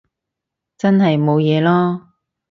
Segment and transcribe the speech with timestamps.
[0.79, 2.01] 真係冇嘢囉